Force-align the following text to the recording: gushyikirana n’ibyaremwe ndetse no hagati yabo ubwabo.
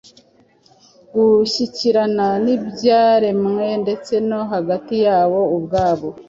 gushyikirana 1.13 2.27
n’ibyaremwe 2.43 3.67
ndetse 3.83 4.13
no 4.27 4.39
hagati 4.51 4.93
yabo 5.05 5.39
ubwabo. 5.57 6.07